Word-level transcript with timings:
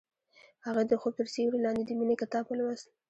هغې 0.65 0.83
د 0.87 0.91
خوب 1.01 1.13
تر 1.19 1.27
سیوري 1.33 1.59
لاندې 1.65 1.83
د 1.85 1.91
مینې 1.99 2.15
کتاب 2.21 2.43
ولوست. 2.47 2.87